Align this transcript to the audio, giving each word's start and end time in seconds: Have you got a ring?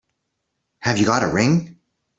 Have 0.79 0.97
you 0.97 1.05
got 1.05 1.21
a 1.21 1.27
ring? 1.31 1.77